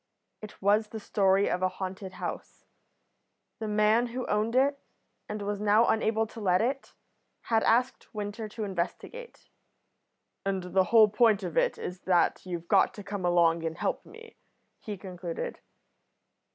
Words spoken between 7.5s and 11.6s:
asked Winter to investigate. "And the whole point of